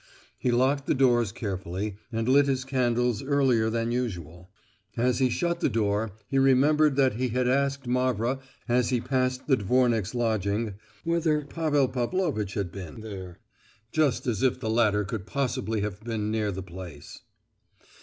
[0.35, 4.49] He locked the doors carefully, and lit his candles earlier than usual.
[4.97, 9.45] As he shut the door he remembered that he had asked Mavra, as he passed
[9.45, 13.35] the dvornik's lodging, whether Pavel Pavlovitch had been.
[13.91, 17.21] Just as if the latter could possibly have been near the place!